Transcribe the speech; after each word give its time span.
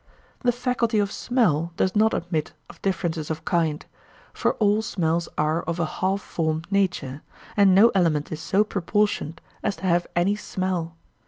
The 0.39 0.51
faculty 0.51 0.97
of 0.97 1.11
smell 1.11 1.73
does 1.77 1.95
not 1.95 2.15
admit 2.15 2.53
of 2.71 2.81
differences 2.81 3.29
of 3.29 3.45
kind; 3.45 3.85
for 4.33 4.55
all 4.55 4.81
smells 4.81 5.29
are 5.37 5.61
of 5.61 5.79
a 5.79 5.85
half 5.85 6.21
formed 6.21 6.65
nature, 6.71 7.21
and 7.55 7.75
no 7.75 7.89
element 7.93 8.31
is 8.31 8.39
so 8.41 8.63
proportioned 8.63 9.41
as 9.61 9.75
to 9.75 9.85
have 9.85 10.07
any 10.15 10.35
smell. 10.35 10.95